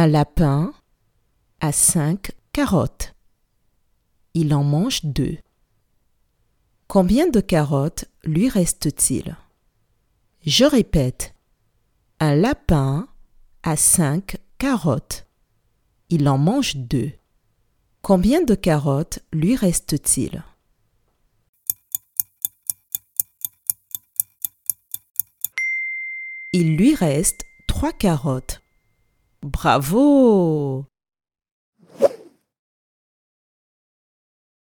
Un 0.00 0.06
lapin 0.06 0.72
a 1.58 1.72
cinq 1.72 2.30
carottes. 2.52 3.16
Il 4.32 4.54
en 4.54 4.62
mange 4.62 5.04
deux. 5.04 5.38
Combien 6.86 7.28
de 7.28 7.40
carottes 7.40 8.04
lui 8.22 8.48
reste-t-il? 8.48 9.36
Je 10.46 10.64
répète. 10.64 11.34
Un 12.20 12.36
lapin 12.36 13.08
a 13.64 13.74
cinq 13.74 14.36
carottes. 14.58 15.26
Il 16.10 16.28
en 16.28 16.38
mange 16.38 16.76
deux. 16.76 17.10
Combien 18.00 18.44
de 18.44 18.54
carottes 18.54 19.18
lui 19.32 19.56
reste-t-il? 19.56 20.44
Il 26.52 26.76
lui 26.76 26.94
reste 26.94 27.44
trois 27.66 27.92
carottes. 27.92 28.62
Bravo 29.42 30.86